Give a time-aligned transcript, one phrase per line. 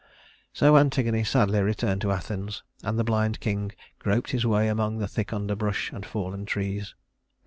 [0.51, 5.07] So Antigone sadly returned to Athens, and the blind king groped his way among the
[5.07, 6.95] thick underbrush and fallen trees.